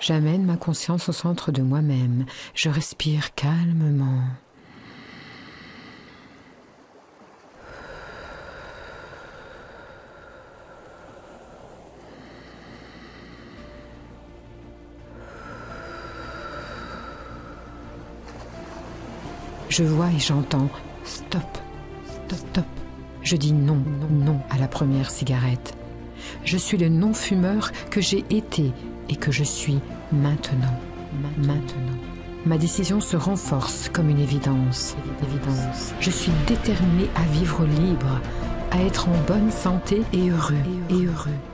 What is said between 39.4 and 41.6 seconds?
santé et heureux. Et heureux.